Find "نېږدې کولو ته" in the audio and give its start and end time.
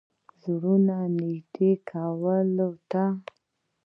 1.17-3.03